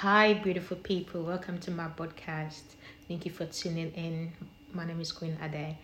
Hi, 0.00 0.32
beautiful 0.32 0.78
people. 0.78 1.22
Welcome 1.22 1.58
to 1.58 1.70
my 1.70 1.86
podcast. 1.86 2.62
Thank 3.06 3.26
you 3.26 3.30
for 3.30 3.44
tuning 3.44 3.92
in. 3.92 4.32
My 4.72 4.86
name 4.86 5.00
is 5.00 5.12
Queen 5.12 5.36
Ade. 5.40 5.76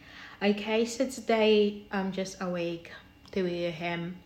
Okay, 0.42 0.87
so 0.87 1.07
today 1.07 1.83
I'm 1.92 2.10
just 2.10 2.41
awake, 2.41 2.91
3 3.33 3.67
a.m., 3.67 4.17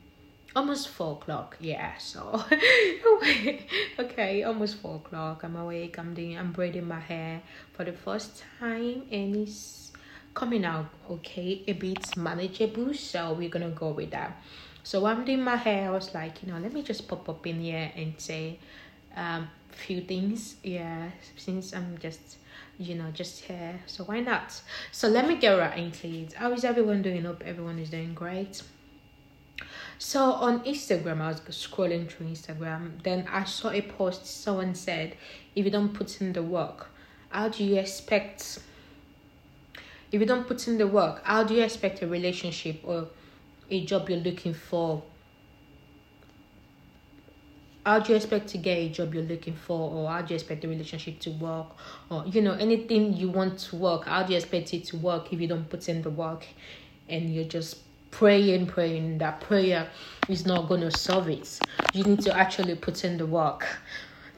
almost 0.54 0.88
4 0.88 1.14
o'clock. 1.14 1.56
Yeah, 1.60 1.98
so 1.98 2.42
okay, 3.98 4.44
almost 4.44 4.76
4 4.76 4.94
o'clock. 4.94 5.42
I'm 5.42 5.56
awake. 5.56 5.98
I'm 5.98 6.14
doing, 6.14 6.38
I'm 6.38 6.52
braiding 6.52 6.86
my 6.86 7.00
hair 7.00 7.42
for 7.72 7.84
the 7.84 7.92
first 7.92 8.44
time, 8.60 9.02
and 9.10 9.36
it's 9.36 9.92
coming 10.32 10.64
out 10.64 10.86
okay, 11.10 11.64
a 11.66 11.72
bit 11.72 12.16
manageable. 12.16 12.94
So 12.94 13.34
we're 13.34 13.50
gonna 13.50 13.70
go 13.70 13.90
with 13.90 14.12
that. 14.12 14.40
So 14.84 15.04
I'm 15.06 15.24
doing 15.24 15.42
my 15.42 15.56
hair. 15.56 15.88
I 15.88 15.92
was 15.92 16.14
like, 16.14 16.42
you 16.42 16.52
know, 16.52 16.58
let 16.60 16.72
me 16.72 16.82
just 16.82 17.08
pop 17.08 17.28
up 17.28 17.46
in 17.46 17.60
here 17.60 17.92
and 17.96 18.14
say 18.16 18.60
um 19.14 19.46
few 19.74 20.00
things 20.00 20.56
yeah 20.62 21.10
since 21.36 21.72
i'm 21.72 21.98
just 21.98 22.36
you 22.78 22.94
know 22.94 23.10
just 23.12 23.42
here 23.44 23.80
so 23.86 24.04
why 24.04 24.20
not? 24.20 24.60
So 24.90 25.08
let 25.08 25.28
me 25.28 25.36
get 25.36 25.52
right 25.52 25.78
into 25.78 26.08
it 26.08 26.32
how 26.34 26.52
is 26.52 26.64
everyone 26.64 27.02
doing? 27.02 27.24
Hope 27.24 27.42
everyone 27.44 27.78
is 27.78 27.90
doing 27.90 28.14
great. 28.14 28.62
So 29.98 30.20
on 30.32 30.64
instagram 30.64 31.20
i 31.20 31.28
was 31.28 31.40
scrolling 31.50 32.10
through 32.10 32.26
instagram 32.26 33.02
then 33.04 33.28
i 33.30 33.44
saw 33.44 33.70
a 33.70 33.82
post 33.82 34.26
someone 34.26 34.74
said 34.74 35.16
if 35.54 35.64
you 35.64 35.70
don't 35.70 35.94
put 35.94 36.20
in 36.20 36.32
the 36.32 36.42
work 36.42 36.90
how 37.28 37.48
do 37.48 37.62
you 37.62 37.76
expect 37.76 38.58
if 40.10 40.20
you 40.20 40.26
don't 40.26 40.48
put 40.48 40.66
in 40.66 40.78
the 40.78 40.86
work 40.86 41.22
how 41.24 41.44
do 41.44 41.54
you 41.54 41.62
expect 41.62 42.02
a 42.02 42.06
relationship 42.08 42.80
or 42.82 43.06
a 43.70 43.84
job 43.84 44.10
you're 44.10 44.18
looking 44.18 44.54
for 44.54 45.02
how 47.84 47.98
do 47.98 48.12
you 48.12 48.16
expect 48.16 48.48
to 48.48 48.58
get 48.58 48.78
a 48.78 48.88
job 48.88 49.12
you're 49.14 49.24
looking 49.24 49.54
for 49.54 49.90
or 49.90 50.08
how 50.08 50.22
do 50.22 50.32
you 50.32 50.36
expect 50.36 50.62
the 50.62 50.68
relationship 50.68 51.18
to 51.18 51.30
work 51.30 51.66
or 52.10 52.24
you 52.26 52.40
know 52.40 52.52
anything 52.54 53.12
you 53.12 53.28
want 53.28 53.58
to 53.58 53.76
work 53.76 54.04
how 54.06 54.22
do 54.22 54.32
you 54.32 54.38
expect 54.38 54.72
it 54.72 54.84
to 54.84 54.96
work 54.96 55.32
if 55.32 55.40
you 55.40 55.48
don't 55.48 55.68
put 55.68 55.88
in 55.88 56.00
the 56.02 56.10
work 56.10 56.46
and 57.08 57.34
you're 57.34 57.44
just 57.44 57.78
praying 58.12 58.66
praying 58.66 59.18
that 59.18 59.40
prayer 59.40 59.88
is 60.28 60.46
not 60.46 60.68
going 60.68 60.82
to 60.82 60.90
solve 60.92 61.28
it? 61.28 61.58
You 61.92 62.04
need 62.04 62.20
to 62.20 62.36
actually 62.36 62.76
put 62.76 63.04
in 63.04 63.16
the 63.16 63.26
work 63.26 63.66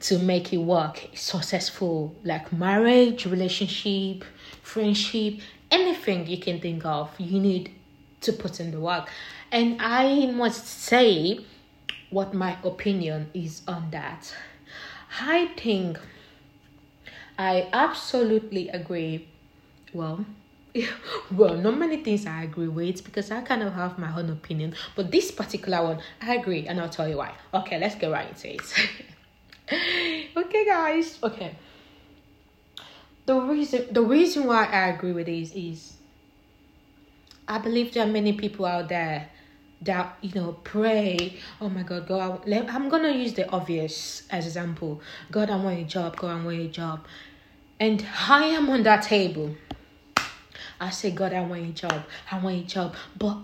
to 0.01 0.17
make 0.17 0.51
it 0.51 0.57
work. 0.57 1.07
Successful 1.13 2.15
like 2.23 2.51
marriage 2.51 3.27
relationship 3.27 4.23
friendship 4.63 5.39
anything 5.69 6.25
you 6.25 6.37
can 6.39 6.59
think 6.59 6.83
of 6.85 7.11
you 7.19 7.39
need 7.39 7.71
to 8.21 8.33
put 8.33 8.59
in 8.59 8.71
the 8.71 8.79
work. 8.79 9.07
And 9.51 9.79
i 9.79 10.25
must 10.27 10.65
say 10.65 11.45
what 12.15 12.33
my 12.33 12.55
opinion 12.63 13.29
is 13.33 13.61
on 13.67 13.91
that. 13.91 14.33
I 15.19 15.47
think 15.57 15.99
I 17.37 17.67
absolutely 17.73 18.69
agree. 18.69 19.27
Well, 19.93 20.25
well, 21.31 21.55
not 21.57 21.77
many 21.77 21.97
things 21.97 22.25
I 22.25 22.43
agree 22.43 22.69
with 22.69 23.03
because 23.03 23.31
I 23.31 23.41
kind 23.41 23.63
of 23.63 23.73
have 23.73 23.99
my 23.99 24.15
own 24.17 24.29
opinion, 24.29 24.75
but 24.95 25.11
this 25.11 25.29
particular 25.29 25.83
one 25.83 25.99
I 26.21 26.35
agree, 26.35 26.65
and 26.65 26.79
I'll 26.79 26.87
tell 26.87 27.09
you 27.09 27.17
why. 27.17 27.33
Okay, 27.53 27.77
let's 27.77 27.95
get 27.95 28.09
right 28.09 28.29
into 28.29 28.53
it. 28.53 28.61
okay, 30.37 30.65
guys. 30.65 31.19
Okay. 31.21 31.53
The 33.25 33.35
reason 33.35 33.87
the 33.91 34.03
reason 34.03 34.45
why 34.45 34.67
I 34.67 34.87
agree 34.87 35.11
with 35.11 35.25
this 35.25 35.51
is 35.51 35.97
I 37.45 37.57
believe 37.57 37.93
there 37.93 38.07
are 38.07 38.11
many 38.19 38.31
people 38.31 38.65
out 38.65 38.87
there 38.87 39.29
that 39.81 40.17
you 40.21 40.33
know 40.33 40.53
pray. 40.63 41.37
Oh 41.61 41.69
my 41.69 41.83
god 41.83 42.07
god 42.07 42.49
i'm 42.49 42.89
gonna 42.89 43.11
use 43.11 43.33
the 43.33 43.49
obvious 43.49 44.23
as 44.29 44.45
example. 44.45 45.01
God 45.31 45.49
i 45.49 45.55
want 45.55 45.79
a 45.79 45.83
job. 45.83 46.17
God 46.17 46.41
i 46.41 46.43
want 46.43 46.59
a 46.59 46.67
job. 46.67 47.05
And 47.79 48.05
i 48.27 48.45
am 48.45 48.69
on 48.69 48.83
that 48.83 49.03
table. 49.03 49.55
I 50.79 50.89
say 50.89 51.11
god 51.11 51.33
i 51.33 51.41
want 51.41 51.63
a 51.63 51.73
job. 51.73 52.03
I 52.31 52.39
want 52.39 52.55
a 52.55 52.63
job. 52.63 52.95
But 53.17 53.37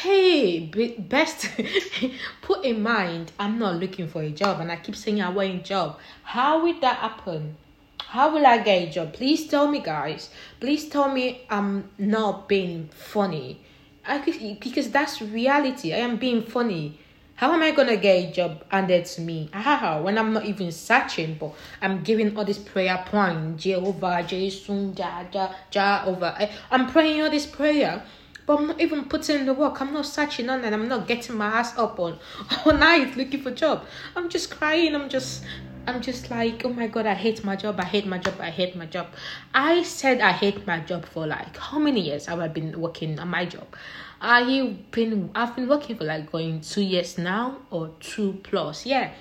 hey 0.00 0.60
best 0.98 1.46
put 2.42 2.64
in 2.64 2.82
mind 2.82 3.30
i'm 3.38 3.58
not 3.58 3.76
looking 3.76 4.08
for 4.08 4.22
a 4.22 4.30
job. 4.30 4.60
And 4.60 4.72
i 4.72 4.76
keep 4.76 4.96
saying 4.96 5.20
i 5.20 5.28
want 5.28 5.54
a 5.54 5.58
job. 5.58 5.98
How 6.22 6.64
will 6.64 6.80
that 6.80 6.96
happen? 6.98 7.56
How 8.00 8.32
will 8.32 8.46
i 8.46 8.58
get 8.58 8.88
a 8.88 8.90
job? 8.90 9.12
Please 9.12 9.46
tell 9.46 9.68
me 9.68 9.80
guys. 9.80 10.30
Please 10.60 10.88
tell 10.88 11.12
me 11.12 11.42
i'm 11.50 11.90
not 11.98 12.48
being 12.48 12.88
funny 12.88 13.60
I 14.08 14.18
could, 14.18 14.60
because 14.60 14.90
that's 14.90 15.20
reality. 15.20 15.92
I 15.92 15.98
am 15.98 16.16
being 16.16 16.42
funny. 16.42 16.98
How 17.34 17.52
am 17.52 17.62
I 17.62 17.70
gonna 17.70 17.96
get 17.96 18.16
a 18.16 18.32
job 18.32 18.64
handed 18.68 19.04
to 19.04 19.20
me? 19.20 19.48
How 19.52 20.02
when 20.02 20.18
I'm 20.18 20.32
not 20.32 20.44
even 20.44 20.72
searching, 20.72 21.36
but 21.38 21.52
I'm 21.80 22.02
giving 22.02 22.36
all 22.36 22.44
this 22.44 22.58
prayer 22.58 23.04
point, 23.06 23.58
Jehovah, 23.58 24.24
Jesus, 24.26 24.68
Ja, 24.98 25.22
Ja, 25.32 25.52
Ja, 25.72 26.02
over. 26.06 26.34
I, 26.36 26.50
I'm 26.72 26.88
praying 26.90 27.22
all 27.22 27.30
this 27.30 27.46
prayer, 27.46 28.02
but 28.44 28.58
I'm 28.58 28.66
not 28.68 28.80
even 28.80 29.04
putting 29.04 29.40
in 29.40 29.46
the 29.46 29.54
work. 29.54 29.80
I'm 29.80 29.92
not 29.92 30.06
searching 30.06 30.50
on 30.50 30.64
and 30.64 30.74
I'm 30.74 30.88
not 30.88 31.06
getting 31.06 31.36
my 31.36 31.46
ass 31.46 31.78
up 31.78 32.00
on 32.00 32.18
all 32.66 32.72
night 32.72 33.16
looking 33.16 33.42
for 33.42 33.52
job. 33.52 33.84
I'm 34.16 34.28
just 34.28 34.50
crying. 34.50 34.96
I'm 34.96 35.08
just 35.08 35.44
I'm 35.88 36.02
just 36.02 36.30
like, 36.30 36.62
oh 36.66 36.68
my 36.68 36.86
god, 36.86 37.06
I 37.06 37.14
hate 37.14 37.42
my 37.44 37.56
job, 37.56 37.80
I 37.80 37.84
hate 37.86 38.04
my 38.06 38.18
job, 38.18 38.34
I 38.40 38.50
hate 38.50 38.76
my 38.76 38.84
job. 38.84 39.06
I 39.54 39.82
said 39.84 40.20
I 40.20 40.32
hate 40.32 40.66
my 40.66 40.80
job 40.80 41.06
for 41.06 41.26
like 41.26 41.56
how 41.56 41.78
many 41.78 42.02
years 42.02 42.26
have 42.26 42.40
I 42.40 42.48
been 42.48 42.78
working 42.78 43.18
on 43.18 43.28
my 43.28 43.46
job? 43.46 43.74
I've 44.20 44.90
been 44.90 45.30
I've 45.34 45.56
been 45.56 45.66
working 45.66 45.96
for 45.96 46.04
like 46.04 46.30
going 46.30 46.60
two 46.60 46.82
years 46.82 47.16
now 47.16 47.56
or 47.70 47.94
two 48.00 48.38
plus, 48.42 48.84
yeah. 48.84 49.12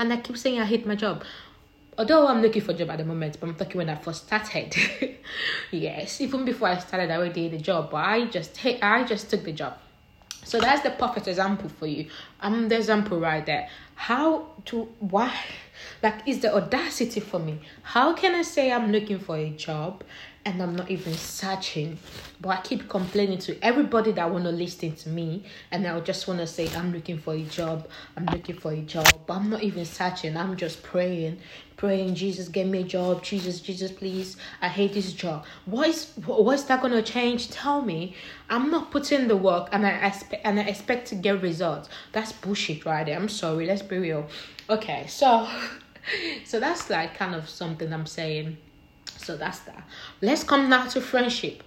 And 0.00 0.12
I 0.12 0.16
keep 0.16 0.36
saying 0.36 0.60
I 0.60 0.64
hate 0.64 0.84
my 0.84 0.96
job. 0.96 1.22
Although 1.96 2.26
I'm 2.26 2.42
looking 2.42 2.60
for 2.60 2.72
a 2.72 2.74
job 2.74 2.90
at 2.90 2.98
the 2.98 3.04
moment, 3.04 3.38
but 3.38 3.48
I'm 3.48 3.54
talking 3.54 3.78
when 3.78 3.88
I 3.88 3.94
first 3.94 4.26
started. 4.26 4.74
yes, 5.70 6.20
even 6.20 6.44
before 6.44 6.66
I 6.66 6.78
started, 6.78 7.08
I 7.12 7.18
already 7.18 7.48
did 7.48 7.60
the 7.60 7.62
job, 7.62 7.92
but 7.92 7.98
I 7.98 8.24
just 8.24 8.56
hate 8.56 8.82
I 8.82 9.04
just 9.04 9.30
took 9.30 9.44
the 9.44 9.52
job. 9.52 9.78
So 10.42 10.60
that's 10.60 10.82
the 10.82 10.90
perfect 10.90 11.28
example 11.28 11.68
for 11.68 11.86
you. 11.86 12.08
I'm 12.40 12.68
the 12.68 12.76
example 12.76 13.18
right 13.18 13.44
there. 13.46 13.68
How 13.94 14.46
to 14.66 14.88
why 15.00 15.32
like, 16.02 16.26
is 16.26 16.40
the 16.40 16.54
audacity 16.54 17.20
for 17.20 17.38
me? 17.38 17.60
How 17.82 18.14
can 18.14 18.34
I 18.34 18.42
say 18.42 18.72
I'm 18.72 18.92
looking 18.92 19.18
for 19.18 19.36
a 19.36 19.50
job 19.50 20.04
and 20.46 20.62
I'm 20.62 20.76
not 20.76 20.90
even 20.90 21.12
searching? 21.14 21.98
But 22.40 22.48
I 22.50 22.60
keep 22.62 22.88
complaining 22.88 23.38
to 23.40 23.58
everybody 23.62 24.12
that 24.12 24.30
wanna 24.30 24.52
listen 24.52 24.94
to 24.94 25.08
me, 25.08 25.44
and 25.72 25.86
I 25.86 25.98
just 26.00 26.28
wanna 26.28 26.46
say 26.46 26.72
I'm 26.74 26.92
looking 26.92 27.18
for 27.18 27.34
a 27.34 27.42
job. 27.42 27.88
I'm 28.16 28.26
looking 28.26 28.56
for 28.56 28.72
a 28.72 28.80
job, 28.80 29.06
but 29.26 29.34
I'm 29.34 29.50
not 29.50 29.62
even 29.62 29.84
searching. 29.84 30.36
I'm 30.36 30.56
just 30.56 30.82
praying, 30.84 31.38
praying. 31.76 32.14
Jesus, 32.14 32.48
get 32.48 32.68
me 32.68 32.82
a 32.82 32.84
job. 32.84 33.24
Jesus, 33.24 33.60
Jesus, 33.60 33.90
please. 33.90 34.36
I 34.62 34.68
hate 34.68 34.94
this 34.94 35.12
job. 35.12 35.44
What 35.66 35.88
is 35.88 36.12
what's 36.24 36.62
that 36.64 36.80
gonna 36.80 37.02
change? 37.02 37.50
Tell 37.50 37.82
me. 37.82 38.14
I'm 38.48 38.70
not 38.70 38.92
putting 38.92 39.26
the 39.26 39.36
work, 39.36 39.68
and 39.72 39.84
I 39.84 39.90
expect 40.06 40.46
and 40.46 40.60
I 40.60 40.62
expect 40.62 41.08
to 41.08 41.16
get 41.16 41.42
results. 41.42 41.88
That's 42.12 42.32
bullshit, 42.32 42.86
right 42.86 43.04
there. 43.04 43.18
I'm 43.18 43.28
sorry. 43.28 43.66
Let's 43.66 43.82
be 43.82 43.98
real. 43.98 44.28
Okay, 44.70 45.06
so 45.08 45.48
so 46.44 46.60
that's 46.60 46.88
like 46.88 47.16
kind 47.16 47.34
of 47.34 47.48
something 47.48 47.92
I'm 47.92 48.06
saying. 48.06 48.58
So 49.18 49.36
that's 49.36 49.60
that. 49.60 49.86
Let's 50.20 50.44
come 50.44 50.68
now 50.68 50.86
to 50.86 51.00
friendship. 51.00 51.62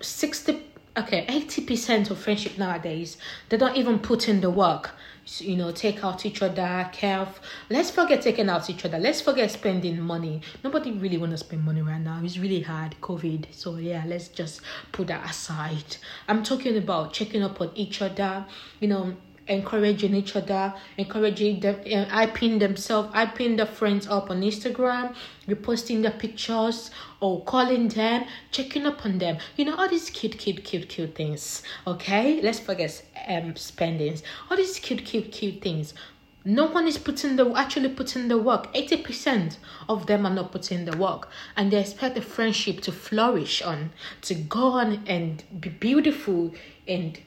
60 0.00 0.62
okay 0.96 1.24
80% 1.26 2.10
of 2.10 2.18
friendship 2.18 2.58
nowadays 2.58 3.16
they 3.48 3.56
don't 3.56 3.76
even 3.76 3.98
put 3.98 4.28
in 4.28 4.40
the 4.40 4.50
work. 4.50 4.92
You 5.38 5.56
know 5.56 5.70
take 5.70 6.02
out 6.02 6.26
each 6.26 6.42
other 6.42 6.88
care 6.92 7.28
let's 7.68 7.90
forget 7.90 8.22
taking 8.22 8.48
out 8.48 8.68
each 8.70 8.84
other. 8.84 8.98
Let's 8.98 9.20
forget 9.20 9.50
spending 9.50 10.00
money. 10.00 10.40
Nobody 10.64 10.92
really 10.92 11.18
want 11.18 11.32
to 11.32 11.38
spend 11.38 11.64
money 11.64 11.82
right 11.82 12.00
now. 12.00 12.20
It's 12.24 12.38
really 12.38 12.62
hard 12.62 12.96
covid. 13.00 13.46
So 13.52 13.76
yeah 13.76 14.04
let's 14.06 14.28
just 14.28 14.62
put 14.90 15.08
that 15.08 15.28
aside. 15.28 15.96
I'm 16.26 16.42
talking 16.42 16.76
about 16.76 17.12
checking 17.12 17.42
up 17.42 17.60
on 17.60 17.70
each 17.74 18.02
other 18.02 18.46
you 18.80 18.88
know 18.88 19.14
encouraging 19.50 20.14
each 20.14 20.36
other, 20.36 20.72
encouraging 20.96 21.60
them, 21.60 21.74
uh, 21.80 22.06
hyping 22.06 22.58
themselves, 22.60 23.12
hyping 23.12 23.56
their 23.56 23.66
friends 23.66 24.06
up 24.06 24.30
on 24.30 24.40
Instagram, 24.40 25.14
reposting 25.48 26.02
their 26.02 26.12
pictures, 26.12 26.90
or 27.20 27.44
calling 27.44 27.88
them, 27.88 28.24
checking 28.52 28.86
up 28.86 29.04
on 29.04 29.18
them. 29.18 29.36
You 29.56 29.66
know, 29.66 29.76
all 29.76 29.88
these 29.88 30.08
cute, 30.08 30.38
cute, 30.38 30.64
cute, 30.64 30.88
cute 30.88 31.14
things. 31.14 31.62
Okay, 31.86 32.40
let's 32.40 32.60
forget 32.60 33.02
um 33.28 33.56
spendings. 33.56 34.22
All 34.48 34.56
these 34.56 34.78
cute, 34.78 35.04
cute, 35.04 35.32
cute 35.32 35.60
things. 35.60 35.94
No 36.42 36.66
one 36.66 36.86
is 36.86 36.96
putting 36.96 37.36
the 37.36 37.52
actually 37.54 37.90
putting 37.90 38.28
the 38.28 38.38
work. 38.38 38.68
Eighty 38.72 38.96
percent 38.96 39.58
of 39.88 40.06
them 40.06 40.24
are 40.24 40.32
not 40.32 40.52
putting 40.52 40.86
the 40.86 40.96
work, 40.96 41.28
and 41.56 41.70
they 41.70 41.80
expect 41.80 42.14
the 42.14 42.22
friendship 42.22 42.80
to 42.82 42.92
flourish 42.92 43.60
on, 43.60 43.90
to 44.22 44.34
go 44.34 44.68
on 44.68 45.02
and 45.06 45.44
be 45.60 45.68
beautiful 45.68 46.54
and 46.88 47.18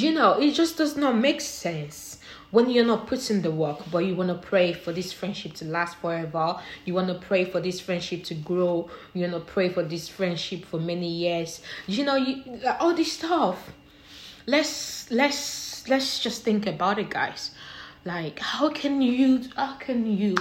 you 0.00 0.12
know, 0.12 0.40
it 0.40 0.52
just 0.52 0.76
does 0.76 0.96
not 0.96 1.16
make 1.16 1.40
sense 1.40 2.18
when 2.50 2.70
you're 2.70 2.84
not 2.84 3.06
putting 3.06 3.42
the 3.42 3.50
work, 3.50 3.80
but 3.90 3.98
you 3.98 4.14
want 4.14 4.28
to 4.28 4.34
pray 4.48 4.72
for 4.72 4.92
this 4.92 5.12
friendship 5.12 5.54
to 5.54 5.64
last 5.64 5.96
forever. 5.96 6.56
You 6.84 6.94
want 6.94 7.08
to 7.08 7.14
pray 7.14 7.44
for 7.44 7.60
this 7.60 7.80
friendship 7.80 8.24
to 8.24 8.34
grow. 8.34 8.88
You 9.12 9.22
want 9.28 9.34
to 9.46 9.52
pray 9.52 9.68
for 9.70 9.82
this 9.82 10.08
friendship 10.08 10.64
for 10.64 10.78
many 10.80 11.08
years. 11.08 11.60
You 11.86 12.04
know, 12.04 12.16
you 12.16 12.60
all 12.80 12.94
this 12.94 13.12
stuff. 13.12 13.72
Let's 14.46 15.10
let's 15.10 15.88
let's 15.88 16.20
just 16.20 16.42
think 16.42 16.66
about 16.66 16.98
it, 16.98 17.10
guys. 17.10 17.50
like 18.04 18.38
how 18.38 18.68
can 18.70 19.00
you 19.02 19.42
how 19.56 19.74
can 19.76 20.06
you 20.06 20.34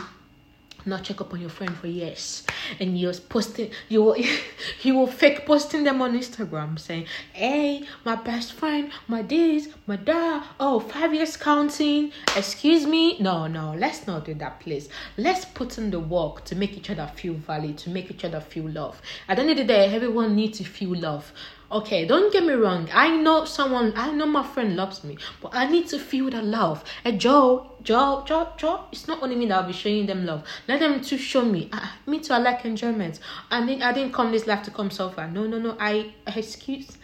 not 0.86 1.04
check 1.04 1.22
up 1.22 1.34
on 1.34 1.42
your 1.42 1.50
friend 1.50 1.76
for 1.76 1.88
years. 1.88 2.44
And 2.80 3.00
you're 3.00 3.14
posting 3.14 3.72
you 3.90 4.04
will 4.04 4.18
you 4.84 4.96
will 4.96 5.08
fake 5.08 5.46
posting 5.46 5.84
them 5.84 6.02
on 6.02 6.18
instagram 6.18 6.80
saying 6.80 7.06
hey 7.34 7.86
my 8.06 8.16
best 8.16 8.54
friend 8.54 8.92
my 9.08 9.22
this 9.22 9.70
my 9.88 9.96
that 9.98 10.46
oh 10.60 10.80
five 10.80 11.14
years 11.14 11.38
counting 11.38 12.12
excuse 12.36 12.86
me. 12.86 13.20
No 13.20 13.48
no 13.48 13.74
let's 13.74 14.08
not 14.08 14.26
do 14.26 14.34
that 14.36 14.60
please. 14.60 14.90
Let's 15.18 15.46
put 15.46 15.78
in 15.78 15.92
the 15.92 16.00
work 16.00 16.46
to 16.46 16.56
make 16.56 16.78
each 16.78 16.90
other 16.90 17.10
feel 17.16 17.34
valued 17.34 17.78
to 17.80 17.90
make 17.90 18.10
each 18.12 18.26
other 18.26 18.40
feel 18.40 18.70
love 18.70 19.02
at 19.28 19.38
the 19.38 19.42
end 19.42 19.52
of 19.52 19.58
the 19.58 19.64
day 19.64 19.94
everyone 19.94 20.36
needs 20.36 20.58
to 20.58 20.64
feel 20.64 20.96
love 20.96 21.32
Okay, 21.74 22.06
don't 22.06 22.32
get 22.32 22.46
me 22.46 22.54
wrong. 22.54 22.88
I 22.94 23.18
know 23.18 23.46
someone, 23.46 23.94
I 23.96 24.12
know 24.12 24.28
my 24.28 24.44
friend 24.44 24.76
loves 24.76 25.04
me, 25.04 25.18
but 25.42 25.56
I 25.56 25.68
need 25.68 25.88
to 25.88 25.98
feel 25.98 26.30
the 26.30 26.44
love. 26.44 26.84
And 27.04 27.20
Joe, 27.20 27.72
Joe, 27.82 28.24
Joe, 28.28 28.50
Joe, 28.58 28.82
it's 28.92 29.08
not 29.08 29.24
only 29.24 29.36
me 29.36 29.48
that 29.48 29.62
will 29.62 29.68
be 29.70 29.74
showing 29.74 30.06
them 30.06 30.24
love. 30.24 30.44
Let 30.68 30.82
them 30.82 31.02
to 31.02 31.18
show 31.18 31.44
me. 31.44 31.70
Uh, 31.74 31.88
me 32.06 32.20
too, 32.20 32.34
I 32.34 32.38
like 32.38 32.64
enjoyment. 32.66 33.20
I 33.50 33.66
didn't, 33.66 33.82
I 33.82 33.92
didn't 33.92 34.14
come 34.14 34.32
this 34.32 34.46
life 34.46 34.62
to 34.66 34.72
come 34.72 34.92
suffer. 34.92 35.28
No, 35.28 35.48
no, 35.48 35.58
no. 35.58 35.76
I, 35.80 36.14
excuse, 36.28 36.96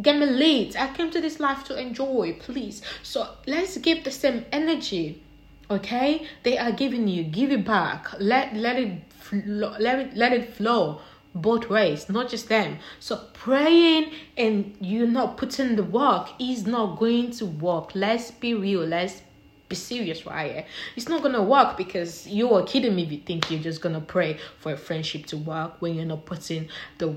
get 0.00 0.16
me 0.16 0.26
late. 0.26 0.80
I 0.80 0.94
came 0.94 1.10
to 1.10 1.20
this 1.20 1.40
life 1.40 1.64
to 1.64 1.76
enjoy, 1.76 2.36
please. 2.38 2.80
So 3.02 3.28
let's 3.48 3.76
give 3.78 4.04
the 4.04 4.12
same 4.12 4.44
energy. 4.52 5.20
Okay, 5.68 6.28
they 6.44 6.58
are 6.58 6.70
giving 6.70 7.08
you, 7.08 7.24
give 7.24 7.50
it 7.50 7.64
back. 7.64 8.06
Let 8.20 8.54
let 8.54 8.78
it 8.78 9.02
let 9.32 9.98
it 9.98 10.14
let 10.14 10.32
it 10.32 10.54
flow 10.54 11.00
both 11.34 11.68
ways, 11.68 12.08
not 12.08 12.28
just 12.28 12.48
them. 12.48 12.78
So 13.00 13.16
praying 13.32 14.12
and 14.36 14.76
you 14.80 15.06
not 15.06 15.36
putting 15.36 15.76
the 15.76 15.82
work 15.82 16.28
is 16.38 16.66
not 16.66 16.98
going 16.98 17.30
to 17.32 17.46
work. 17.46 17.92
Let's 17.94 18.30
be 18.30 18.54
real. 18.54 18.84
Let's 18.84 19.22
be 19.68 19.76
serious 19.76 20.26
right 20.26 20.66
It's 20.96 21.08
not 21.08 21.22
gonna 21.22 21.42
work 21.42 21.78
because 21.78 22.26
you 22.26 22.52
are 22.52 22.62
kidding 22.64 22.94
me 22.94 23.04
if 23.04 23.12
you 23.12 23.18
think 23.18 23.50
you're 23.50 23.62
just 23.62 23.80
gonna 23.80 24.02
pray 24.02 24.38
for 24.58 24.72
a 24.72 24.76
friendship 24.76 25.24
to 25.26 25.36
work 25.38 25.80
when 25.80 25.94
you're 25.94 26.04
not 26.04 26.26
putting 26.26 26.68
the 26.98 27.16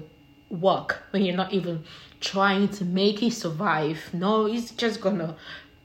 work, 0.49 1.03
when 1.11 1.25
you're 1.25 1.35
not 1.35 1.51
even 1.51 1.83
trying 2.21 2.69
to 2.69 2.85
make 2.85 3.21
it 3.21 3.33
survive. 3.33 3.99
No, 4.13 4.45
it's 4.45 4.71
just 4.71 5.01
gonna 5.01 5.35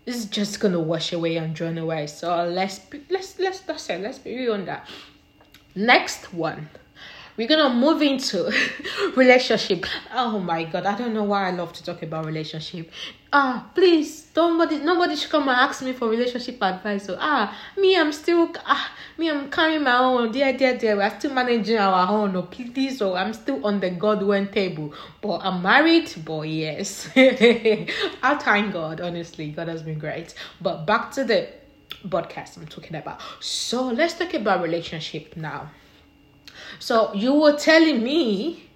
it's 0.06 0.26
just 0.26 0.61
gonna 0.61 0.81
wash 0.81 1.12
away 1.12 1.37
and 1.37 1.55
drown 1.55 1.79
away. 1.79 2.06
So 2.06 2.44
let's 2.44 2.79
be, 2.79 3.03
let's 3.11 3.38
let's 3.41 3.61
that's 3.61 3.91
it. 3.91 4.00
Let's 4.00 4.19
be 4.19 4.37
real 4.37 4.55
on 4.55 4.65
that. 4.67 4.88
Next 5.75 6.33
one 6.33 6.69
we're 7.41 7.49
gonna 7.49 7.73
move 7.75 8.03
into 8.03 8.53
relationship. 9.17 9.87
Oh 10.13 10.39
my 10.39 10.65
god 10.65 10.85
i 10.85 10.95
don't 10.95 11.15
know 11.15 11.25
why 11.25 11.49
i 11.49 11.51
love 11.51 11.73
to 11.73 11.83
talk 11.83 12.03
about 12.03 12.27
relationship. 12.27 12.93
Ah 13.33 13.71
please 13.75 14.29
nobody 14.37 14.77
nobody 14.81 15.17
should 15.17 15.31
come 15.31 15.49
and 15.49 15.59
ask 15.59 15.83
me 15.83 15.95
for 15.95 16.11
relationship 16.11 16.63
advice. 16.63 17.07
So 17.07 17.17
ah 17.19 17.57
me 17.79 17.97
i'm 17.97 18.13
still 18.13 18.53
ah 18.67 18.93
me 19.17 19.31
i'm 19.31 19.51
carrying 19.51 19.85
my 19.85 19.97
own. 19.97 20.33
Dear 20.33 20.53
dear 20.53 20.77
dear 20.77 20.99
we're 20.99 21.19
still 21.19 21.33
managing 21.33 21.79
our 21.79 22.11
own. 22.11 22.35
No 22.35 22.43
please 22.43 22.99
so 22.99 23.15
i'm 23.15 23.33
still 23.33 23.65
on 23.65 23.81
the 23.81 23.89
godwin 23.89 24.49
table. 24.49 24.93
But 25.23 25.39
i'm 25.39 25.63
married 25.63 26.13
but 26.23 26.43
yes. 26.43 27.09
I 27.17 28.39
thank 28.39 28.75
god 28.75 29.01
honestly 29.01 29.51
god 29.53 29.69
has 29.69 29.83
been 29.83 29.99
great. 29.99 30.35
But 30.61 30.85
back 30.85 31.11
to 31.13 31.25
the 31.25 31.49
podcast 32.07 32.59
i'm 32.59 32.67
talking 32.67 32.97
about. 32.97 33.23
So 33.41 33.87
let's 33.87 34.13
talk 34.13 34.35
about 34.35 34.63
relationship 34.63 35.39
now 35.39 35.71
so 36.79 37.13
you 37.15 37.35
were 37.35 37.57
telling 37.57 38.03
me 38.03 38.71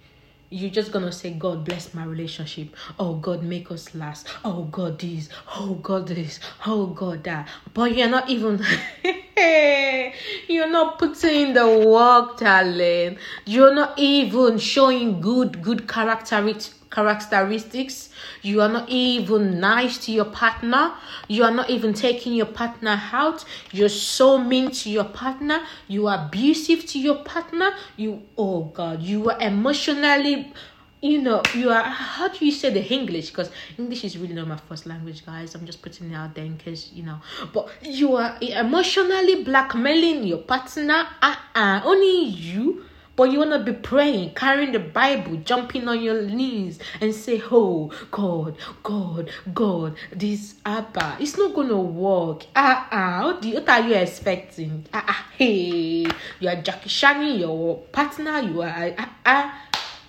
you're 0.49 0.69
just 0.69 0.91
gonna 0.91 1.11
say, 1.11 1.31
God 1.31 1.65
bless 1.65 1.93
my 1.93 2.05
relationship. 2.05 2.75
Oh 2.99 3.15
God, 3.15 3.43
make 3.43 3.71
us 3.71 3.93
last. 3.95 4.27
Oh 4.45 4.63
God, 4.65 4.99
this. 4.99 5.27
Oh 5.55 5.73
God, 5.81 6.07
this. 6.07 6.39
Oh 6.65 6.87
God, 6.87 7.23
that. 7.23 7.49
But 7.73 7.95
you're 7.95 8.07
not 8.07 8.29
even 8.29 8.63
you're 10.47 10.69
not 10.69 10.99
putting 10.99 11.47
in 11.47 11.53
the 11.53 11.87
work, 11.87 12.37
darling. 12.37 13.17
You're 13.45 13.73
not 13.73 13.97
even 13.97 14.57
showing 14.57 15.19
good, 15.19 15.61
good 15.61 15.87
characteristics 15.87 16.75
characteristics. 16.95 18.09
You 18.41 18.61
are 18.61 18.69
not 18.69 18.89
even 18.89 19.59
nice 19.59 19.97
to 20.05 20.11
your 20.13 20.25
partner. 20.25 20.93
You 21.27 21.43
are 21.43 21.51
not 21.51 21.69
even 21.69 21.93
taking 21.93 22.33
your 22.33 22.47
partner 22.47 22.99
out. 23.11 23.43
You're 23.71 23.89
so 23.89 24.37
mean 24.37 24.71
to 24.71 24.89
your 24.89 25.03
partner. 25.03 25.59
You 25.87 26.07
are 26.07 26.25
abusive 26.25 26.85
to 26.87 26.99
your 26.99 27.17
partner. 27.23 27.71
You, 27.97 28.21
oh 28.37 28.63
God, 28.73 29.01
you 29.01 29.29
are 29.29 29.39
emotionally 29.41 30.53
you 31.01 31.21
know, 31.21 31.43
you 31.53 31.69
are 31.69 31.83
how 31.83 32.29
do 32.29 32.43
you 32.43 32.51
say 32.51 32.71
the 32.71 32.83
English? 32.83 33.29
Because 33.29 33.51
English 33.77 34.03
is 34.05 34.17
really 34.17 34.33
not 34.33 34.47
my 34.47 34.57
first 34.57 34.87
language, 34.87 35.23
guys. 35.23 35.53
I'm 35.53 35.65
just 35.65 35.83
putting 35.83 36.09
it 36.11 36.15
out 36.15 36.33
there 36.33 36.45
in 36.45 36.57
case 36.57 36.89
you 36.93 37.03
know. 37.03 37.19
But 37.53 37.69
you 37.83 38.15
are 38.15 38.37
emotionally 38.41 39.43
blackmailing 39.43 40.23
your 40.23 40.39
partner. 40.39 41.05
Uh 41.21 41.35
uh 41.53 41.81
only 41.85 42.29
you 42.29 42.85
but 43.15 43.31
you 43.31 43.39
want 43.39 43.51
to 43.51 43.59
be 43.59 43.71
praying, 43.73 44.33
carrying 44.33 44.71
the 44.71 44.79
Bible, 44.79 45.37
jumping 45.37 45.87
on 45.87 46.01
your 46.01 46.21
knees 46.23 46.79
and 46.99 47.13
say, 47.13 47.41
Oh, 47.49 47.91
God, 48.11 48.57
God, 48.83 49.29
God, 49.53 49.95
this 50.11 50.55
Abba. 50.65 51.17
It's 51.19 51.37
not 51.37 51.53
going 51.53 51.69
to 51.69 51.77
work. 51.77 52.45
Ah, 52.55 52.87
ah, 52.91 53.25
what, 53.25 53.45
what 53.45 53.69
are 53.69 53.87
you 53.87 53.95
expecting? 53.95 54.85
Ah, 54.93 55.05
ah, 55.07 55.27
hey, 55.37 56.07
you 56.39 56.49
are 56.49 56.55
Jackie 56.61 56.89
Shani, 56.89 57.39
your 57.39 57.77
partner, 57.91 58.39
you 58.39 58.61
are, 58.61 58.93
ah, 58.97 59.09
ah. 59.25 59.61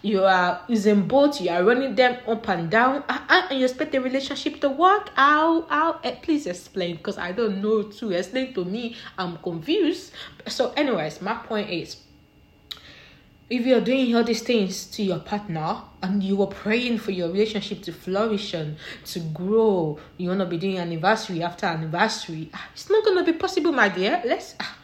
You 0.02 0.22
are 0.22 0.62
using 0.68 1.08
both, 1.08 1.40
you 1.40 1.50
are 1.50 1.64
running 1.64 1.96
them 1.96 2.18
up 2.28 2.48
and 2.48 2.70
down, 2.70 3.02
ah, 3.08 3.48
and 3.50 3.58
you 3.58 3.64
expect 3.64 3.90
the 3.90 4.00
relationship 4.00 4.60
to 4.60 4.68
work. 4.68 5.10
How, 5.16 5.62
how, 5.62 6.00
eh, 6.04 6.14
please 6.22 6.46
explain 6.46 6.96
because 6.96 7.18
I 7.18 7.32
don't 7.32 7.60
know 7.60 7.82
to 7.82 8.12
explain 8.12 8.54
to 8.54 8.64
me. 8.64 8.94
I'm 9.18 9.36
confused. 9.38 10.12
So, 10.46 10.70
anyways, 10.76 11.20
my 11.22 11.34
point 11.34 11.70
is 11.70 11.96
if 13.48 13.64
you're 13.64 13.80
doing 13.80 14.14
all 14.16 14.24
these 14.24 14.42
things 14.42 14.86
to 14.86 15.02
your 15.02 15.20
partner 15.20 15.82
and 16.02 16.22
you 16.22 16.40
are 16.42 16.48
praying 16.48 16.98
for 16.98 17.12
your 17.12 17.28
relationship 17.30 17.82
to 17.82 17.92
flourish 17.92 18.54
and 18.54 18.76
to 19.04 19.20
grow, 19.20 19.98
you 20.16 20.28
want 20.28 20.40
to 20.40 20.46
be 20.46 20.58
doing 20.58 20.78
anniversary 20.78 21.42
after 21.42 21.66
anniversary, 21.66 22.50
ah, 22.54 22.68
it's 22.72 22.90
not 22.90 23.04
going 23.04 23.16
to 23.24 23.32
be 23.32 23.38
possible, 23.38 23.72
my 23.72 23.88
dear. 23.88 24.20
Let's. 24.24 24.56
Ah, 24.60 24.78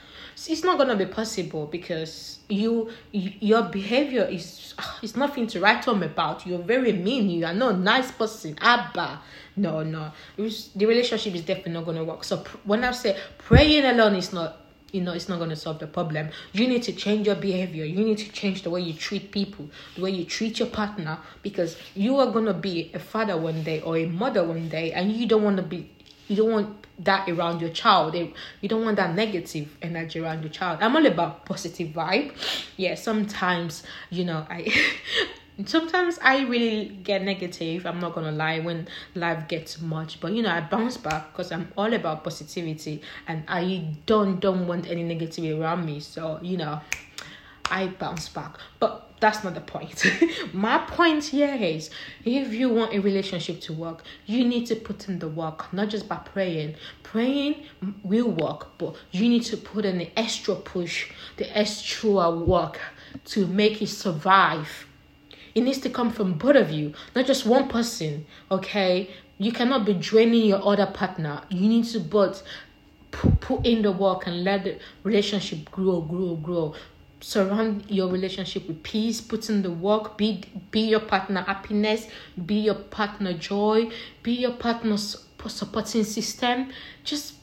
it's 0.48 0.64
not 0.64 0.84
to 0.84 0.96
be 0.96 1.06
possible 1.06 1.66
because 1.66 2.38
you, 2.48 2.90
your 3.12 3.62
behavior 3.62 4.24
is 4.24 4.74
ah, 4.78 4.98
it's 5.02 5.16
nothing 5.16 5.46
to 5.48 5.60
write 5.60 5.84
home 5.84 6.02
about. 6.02 6.46
You're 6.46 6.58
very 6.58 6.92
mean. 6.92 7.30
You 7.30 7.46
are 7.46 7.54
not 7.54 7.74
a 7.74 7.78
nice 7.78 8.10
person. 8.10 8.56
Abba. 8.60 9.20
No 9.56 9.82
no. 9.82 10.12
Was, 10.36 10.68
the 10.74 10.86
relationship 10.86 11.34
is 11.34 11.42
definitely 11.42 11.72
not 11.72 11.86
to 11.86 12.04
work. 12.04 12.24
So 12.24 12.44
when 12.64 12.84
i 12.84 12.90
say 12.92 13.18
praying 13.38 13.84
alone 13.84 14.16
is 14.16 14.32
not 14.32 14.61
you 14.92 15.00
know 15.00 15.12
it's 15.12 15.28
not 15.28 15.38
going 15.38 15.50
to 15.50 15.56
solve 15.56 15.78
the 15.78 15.86
problem. 15.86 16.28
You 16.52 16.68
need 16.68 16.82
to 16.84 16.92
change 16.92 17.26
your 17.26 17.36
behavior. 17.36 17.84
You 17.84 18.04
need 18.04 18.18
to 18.18 18.30
change 18.30 18.62
the 18.62 18.70
way 18.70 18.80
you 18.80 18.92
treat 18.92 19.32
people 19.32 19.68
the 19.96 20.02
way 20.02 20.10
you 20.10 20.24
treat 20.24 20.58
your 20.58 20.68
partner 20.68 21.18
because 21.42 21.76
you 21.94 22.18
are 22.18 22.30
going 22.30 22.46
to 22.46 22.54
be 22.54 22.90
a 22.94 22.98
father 22.98 23.36
one 23.36 23.62
day 23.62 23.80
or 23.80 23.96
a 23.96 24.06
mother 24.06 24.44
one 24.44 24.68
day 24.68 24.92
and 24.92 25.12
you 25.12 25.26
don't 25.26 25.42
want 25.42 25.56
to 25.56 25.62
be 25.62 25.90
you 26.28 26.36
don't 26.36 26.52
want 26.52 26.86
that 27.00 27.28
around 27.28 27.60
your 27.60 27.70
child. 27.70 28.14
You 28.14 28.68
don't 28.68 28.84
want 28.84 28.96
that 28.96 29.14
negative 29.14 29.76
energy 29.82 30.20
around 30.20 30.42
your 30.42 30.50
child. 30.50 30.78
I'm 30.80 30.94
all 30.94 31.04
about 31.04 31.44
positive 31.44 31.88
vibe. 31.88 32.32
Yeah 32.76 32.94
sometimes 32.94 33.82
you 34.10 34.24
know 34.24 34.46
i 34.48 34.72
sometimes 35.64 36.18
I 36.22 36.42
really 36.44 36.88
get 37.02 37.22
negative. 37.22 37.86
I'm 37.86 38.00
not 38.00 38.14
gonna 38.14 38.32
lie 38.32 38.60
when 38.60 38.88
life 39.14 39.48
gets 39.48 39.80
much, 39.80 40.20
but 40.20 40.32
you 40.32 40.42
know 40.42 40.50
I 40.50 40.60
bounce 40.60 40.96
back 40.96 41.32
because 41.32 41.52
I'm 41.52 41.68
all 41.76 41.92
about 41.92 42.24
positivity 42.24 43.02
and 43.28 43.44
I 43.48 43.96
don't 44.06 44.40
don't 44.40 44.66
want 44.66 44.88
any 44.88 45.04
negativity 45.04 45.58
around 45.58 45.84
me. 45.84 46.00
So 46.00 46.38
you 46.42 46.56
know, 46.56 46.80
I 47.70 47.88
bounce 47.88 48.28
back. 48.28 48.56
But 48.80 49.12
that's 49.20 49.44
not 49.44 49.54
the 49.54 49.60
point. 49.60 50.04
My 50.52 50.78
point 50.78 51.24
here 51.24 51.54
is 51.54 51.90
if 52.24 52.52
you 52.52 52.68
want 52.68 52.92
a 52.92 52.98
relationship 52.98 53.60
to 53.62 53.72
work, 53.72 54.02
you 54.26 54.44
need 54.44 54.66
to 54.66 54.74
put 54.74 55.08
in 55.08 55.20
the 55.20 55.28
work, 55.28 55.72
not 55.72 55.88
just 55.90 56.08
by 56.08 56.16
praying. 56.16 56.74
Praying 57.04 57.62
will 58.02 58.30
work, 58.30 58.76
but 58.78 58.96
you 59.12 59.28
need 59.28 59.44
to 59.44 59.56
put 59.56 59.84
in 59.84 59.98
the 59.98 60.10
extra 60.18 60.56
push, 60.56 61.10
the 61.36 61.56
extra 61.56 62.30
work 62.30 62.80
to 63.26 63.46
make 63.46 63.80
it 63.80 63.88
survive 63.88 64.86
it 65.54 65.60
needs 65.62 65.78
to 65.78 65.90
come 65.90 66.10
from 66.10 66.34
both 66.34 66.56
of 66.56 66.70
you, 66.70 66.94
not 67.14 67.26
just 67.26 67.46
one 67.46 67.68
person. 67.68 68.26
Okay, 68.50 69.10
you 69.38 69.52
cannot 69.52 69.84
be 69.84 69.94
draining 69.94 70.46
your 70.46 70.66
other 70.66 70.86
partner. 70.86 71.42
You 71.48 71.68
need 71.68 71.84
to 71.86 72.00
both 72.00 72.42
put, 73.10 73.66
in 73.66 73.82
the 73.82 73.92
work 73.92 74.26
and 74.26 74.44
let 74.44 74.64
the 74.64 74.78
relationship 75.02 75.70
grow, 75.70 76.00
grow, 76.00 76.36
grow. 76.36 76.74
Surround 77.20 77.84
your 77.88 78.08
relationship 78.08 78.66
with 78.66 78.82
peace. 78.82 79.20
Put 79.20 79.48
in 79.48 79.62
the 79.62 79.70
work. 79.70 80.18
Be 80.18 80.42
be 80.72 80.80
your 80.80 81.00
partner 81.00 81.42
happiness. 81.42 82.08
Be 82.46 82.56
your 82.56 82.74
partner 82.74 83.32
joy. 83.32 83.90
Be 84.24 84.32
your 84.32 84.52
partner's 84.52 85.24
supporting 85.46 86.02
system. 86.02 86.72
Just 87.04 87.34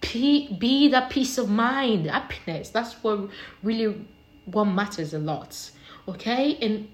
be 0.00 0.54
be 0.58 0.88
that 0.88 1.10
peace 1.10 1.36
of 1.36 1.50
mind, 1.50 2.06
happiness. 2.06 2.70
That's 2.70 2.94
what 3.02 3.28
really 3.62 4.06
what 4.46 4.64
matters 4.64 5.12
a 5.12 5.18
lot. 5.18 5.70
Okay, 6.08 6.56
and 6.62 6.88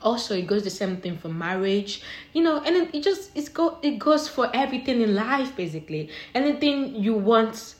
also 0.00 0.34
it 0.34 0.46
goes 0.46 0.64
the 0.64 0.70
same 0.70 0.96
thing 0.98 1.16
for 1.18 1.28
marriage 1.28 2.02
you 2.32 2.42
know 2.42 2.60
and 2.62 2.94
it 2.94 3.02
just 3.02 3.30
it's 3.34 3.48
go 3.48 3.78
it 3.82 3.98
goes 3.98 4.28
for 4.28 4.50
everything 4.54 5.00
in 5.00 5.14
life 5.14 5.54
basically 5.56 6.08
anything 6.34 6.94
you 6.94 7.14
want 7.14 7.74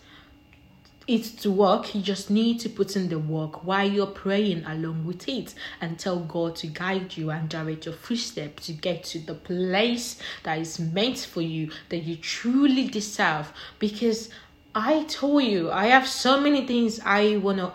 it 1.08 1.25
to 1.25 1.50
work, 1.50 1.94
you 1.94 2.02
just 2.02 2.30
need 2.30 2.60
to 2.60 2.68
put 2.68 2.94
in 2.94 3.08
the 3.08 3.18
work 3.18 3.64
while 3.64 3.88
you're 3.88 4.06
praying 4.06 4.62
along 4.66 5.06
with 5.06 5.26
it 5.26 5.54
and 5.80 5.98
tell 5.98 6.20
God 6.20 6.54
to 6.56 6.66
guide 6.66 7.16
you 7.16 7.30
and 7.30 7.48
direct 7.48 7.87
your 7.87 7.94
footsteps 7.94 8.66
to 8.66 8.75
get 8.75 9.04
to 9.04 9.18
the 9.18 9.34
place 9.34 10.20
that 10.42 10.58
is 10.58 10.78
meant 10.78 11.18
for 11.18 11.40
you 11.40 11.70
that 11.88 12.00
you 12.00 12.16
truly 12.16 12.87
deserve. 12.88 13.50
Because 13.78 14.28
I 14.75 15.04
told 15.04 15.44
you, 15.44 15.70
I 15.72 15.87
have 15.87 16.06
so 16.06 16.42
many 16.42 16.66
things 16.66 17.00
I 17.02 17.38
want 17.38 17.56
to 17.56 17.72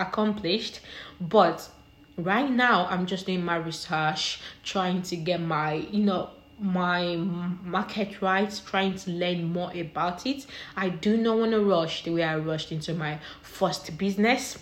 accomplish, 0.00 0.80
but 1.20 1.68
right 2.16 2.50
now 2.50 2.86
I'm 2.86 3.06
just 3.06 3.26
doing 3.26 3.44
my 3.44 3.56
research, 3.56 4.40
trying 4.62 5.02
to 5.02 5.16
get 5.16 5.40
my, 5.40 5.74
you 5.74 6.02
know, 6.02 6.30
my 6.58 7.16
market 7.16 8.22
right, 8.22 8.62
trying 8.66 8.94
to 8.94 9.10
learn 9.10 9.52
more 9.52 9.72
about 9.74 10.26
it. 10.26 10.46
I 10.76 10.90
do 10.90 11.16
not 11.16 11.38
want 11.38 11.52
to 11.52 11.60
rush 11.60 12.04
the 12.04 12.12
way 12.12 12.22
I 12.22 12.36
rushed 12.36 12.70
into 12.70 12.94
my 12.94 13.18
first 13.42 13.96
business. 13.98 14.58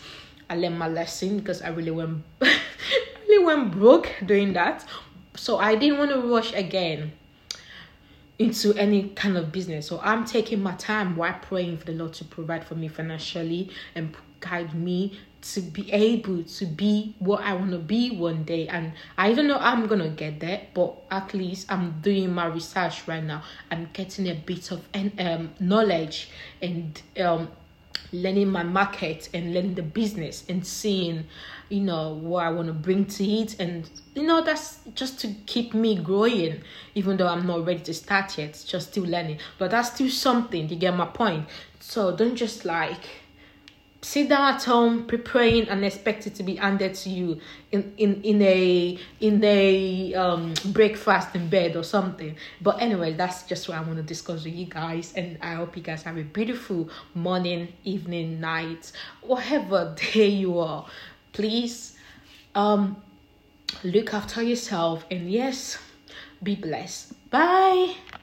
I 0.49 0.57
learned 0.57 0.79
my 0.79 0.89
lesson 0.89 1.39
because 1.39 1.63
I 1.63 1.69
really 1.69 1.91
went 1.91 2.25
really 2.41 3.45
went 3.45 3.73
broke 3.73 4.13
doing 4.25 4.53
that. 4.55 4.87
So 5.37 5.59
I 5.59 5.77
didn't 5.77 5.99
want 5.99 6.11
to 6.11 6.21
rush 6.21 6.53
again 6.55 7.13
into 8.39 8.73
any 8.75 9.11
kind 9.11 9.37
of 9.37 9.53
business. 9.53 9.87
So 9.87 10.01
I'm 10.03 10.25
taking 10.25 10.63
my 10.63 10.73
time 10.75 11.15
while 11.15 11.39
praying 11.43 11.77
for 11.77 11.85
the 11.85 11.93
Lord 11.93 12.15
to 12.15 12.25
provide 12.25 12.65
for 12.65 12.75
me 12.75 12.89
financially 12.89 13.71
and 13.95 14.17
guide 14.41 14.75
me 14.75 15.19
to 15.43 15.61
be 15.61 15.91
able 15.93 16.43
to 16.43 16.67
be 16.67 17.15
what 17.19 17.41
I 17.43 17.55
want 17.55 17.71
to 17.71 17.79
be 17.79 18.11
one 18.11 18.45
day. 18.45 18.69
And 18.69 18.93
I 19.17 19.33
don't 19.33 19.47
know 19.47 19.59
I'm 19.59 19.87
gonna 19.87 20.11
get 20.11 20.41
there, 20.41 20.63
but 20.75 20.97
at 21.11 21.33
least 21.33 21.71
I'm 21.73 22.01
doing 22.01 22.33
my 22.33 22.47
research 22.47 23.07
right 23.09 23.25
now. 23.25 23.43
I'm 23.71 23.89
getting 23.93 24.29
a 24.29 24.35
bit 24.35 24.71
of 24.71 24.83
um 24.95 25.51
knowledge 25.61 26.31
and 26.61 27.01
um 27.19 27.49
learning 28.13 28.49
my 28.49 28.63
market 28.63 29.29
and 29.33 29.55
learning 29.55 29.75
the 29.75 29.83
business 29.83 30.45
and 30.49 30.67
seeing 30.67 31.25
you 31.69 31.81
know 31.81 32.15
what 32.15 32.45
i 32.45 32.51
want 32.51 32.67
to 32.67 32.73
bring 32.73 33.05
to 33.05 33.25
it 33.25 33.59
and 33.61 33.89
you 34.15 34.23
know 34.23 34.43
that's 34.43 34.81
just 34.95 35.21
to 35.21 35.29
keep 35.47 35.75
me 35.75 35.95
growing 35.97 36.61
even 36.95 37.17
though 37.17 37.29
i'm 37.29 37.47
not 37.47 37.65
ready 37.65 37.81
to 37.81 37.95
start 37.95 38.37
yet 38.37 38.63
just 38.67 38.91
still 38.91 39.05
learning 39.05 39.39
but 39.59 39.71
that's 39.71 39.93
still 39.95 40.11
something 40.11 40.69
you 40.69 40.77
get 40.77 40.95
my 40.97 41.07
point 41.07 41.47
so 41.79 42.15
don't 42.17 42.35
just 42.37 42.65
like 42.65 43.20
sit 44.03 44.31
down 44.31 44.55
at 44.55 44.65
home 44.65 45.07
preparing 45.07 45.69
and 45.69 45.85
expect 45.85 46.27
it 46.27 46.35
to 46.35 46.43
be 46.43 46.57
handed 46.57 46.95
to 46.95 47.11
you 47.11 47.39
in 47.71 47.93
in 47.99 48.23
in 48.23 48.43
a 48.43 48.99
in 49.21 49.45
a 49.45 50.15
um 50.15 50.55
breakfast 50.67 51.35
in 51.35 51.49
bed 51.49 51.77
or 51.77 51.85
something. 51.85 52.35
But 52.61 52.81
anyway 52.81 53.13
that's 53.13 53.43
just 53.45 53.69
what 53.69 53.77
i 53.77 53.81
want 53.83 53.97
to 53.97 54.03
discuss 54.03 54.45
with 54.45 54.55
you 54.55 54.67
guys 54.67 55.13
and 55.15 55.39
i 55.43 55.55
hope 55.55 55.77
you 55.77 55.83
guys 55.83 56.03
have 56.03 56.17
a 56.17 56.23
beautiful 56.23 56.89
morning 57.15 57.73
evening 57.85 58.41
night 58.41 58.93
whatever 59.21 59.95
day 60.13 60.29
you 60.29 60.59
are. 60.59 60.87
Please 61.33 61.97
um 62.55 62.97
look 63.85 64.15
after 64.15 64.43
yourself 64.43 65.05
and 65.11 65.31
yes 65.31 65.79
be 66.43 66.55
blessed. 66.55 67.13
Bye 67.31 67.95